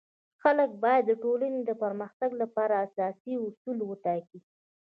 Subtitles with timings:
[0.41, 4.39] خلک باید د ټولنی د پرمختګ لپاره اساسي اصول وټاکي.